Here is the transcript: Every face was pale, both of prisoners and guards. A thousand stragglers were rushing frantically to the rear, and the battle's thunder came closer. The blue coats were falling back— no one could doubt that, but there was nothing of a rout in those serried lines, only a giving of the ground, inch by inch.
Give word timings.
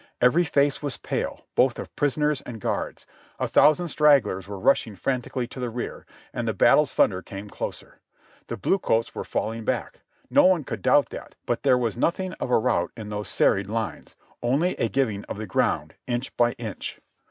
Every 0.19 0.43
face 0.45 0.81
was 0.81 0.97
pale, 0.97 1.45
both 1.53 1.77
of 1.77 1.95
prisoners 1.95 2.41
and 2.41 2.59
guards. 2.59 3.05
A 3.37 3.47
thousand 3.47 3.89
stragglers 3.89 4.47
were 4.47 4.57
rushing 4.57 4.95
frantically 4.95 5.45
to 5.49 5.59
the 5.59 5.69
rear, 5.69 6.07
and 6.33 6.47
the 6.47 6.55
battle's 6.55 6.95
thunder 6.95 7.21
came 7.21 7.51
closer. 7.51 7.99
The 8.47 8.57
blue 8.57 8.79
coats 8.79 9.13
were 9.13 9.23
falling 9.23 9.63
back— 9.63 9.99
no 10.31 10.43
one 10.45 10.63
could 10.63 10.81
doubt 10.81 11.09
that, 11.09 11.35
but 11.45 11.61
there 11.61 11.77
was 11.77 11.97
nothing 11.97 12.33
of 12.39 12.49
a 12.49 12.57
rout 12.57 12.91
in 12.97 13.09
those 13.09 13.27
serried 13.29 13.67
lines, 13.67 14.15
only 14.41 14.73
a 14.77 14.89
giving 14.89 15.23
of 15.25 15.37
the 15.37 15.45
ground, 15.45 15.93
inch 16.07 16.35
by 16.35 16.53
inch. 16.53 16.99